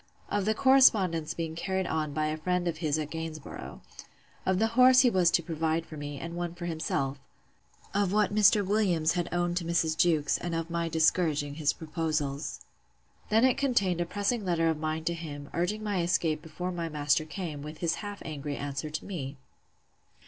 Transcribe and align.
Of 0.29 0.45
the 0.45 0.55
correspondence 0.55 1.35
being 1.35 1.53
carried 1.53 1.85
on 1.85 2.11
by 2.11 2.25
a 2.25 2.37
friend 2.37 2.67
of 2.67 2.77
his 2.77 2.97
at 2.97 3.11
Gainsborough. 3.11 3.81
Of 4.47 4.57
the 4.57 4.69
horse 4.73 5.01
he 5.01 5.11
was 5.11 5.29
to 5.29 5.43
provide 5.43 5.85
for 5.85 5.95
me, 5.95 6.17
and 6.19 6.35
one 6.35 6.55
for 6.55 6.65
himself. 6.65 7.19
Of 7.93 8.11
what 8.11 8.33
Mr. 8.33 8.65
Williams 8.65 9.11
had 9.13 9.29
owned 9.31 9.57
to 9.57 9.63
Mrs. 9.63 9.95
Jewkes; 9.95 10.39
and 10.39 10.55
of 10.55 10.71
my 10.71 10.89
discouraging 10.89 11.53
his 11.53 11.71
proposals. 11.73 12.61
Then 13.29 13.45
it 13.45 13.59
contained 13.59 14.01
a 14.01 14.07
pressing 14.07 14.43
letter 14.43 14.69
of 14.69 14.79
mine 14.79 15.03
to 15.03 15.13
him, 15.13 15.49
urging 15.53 15.83
my 15.83 16.01
escape 16.01 16.41
before 16.41 16.71
my 16.71 16.89
master 16.89 17.23
came; 17.23 17.61
with 17.61 17.77
his 17.77 17.93
half 18.01 18.23
angry 18.25 18.57
answer 18.57 18.89
to 18.89 19.05
me. 19.05 19.37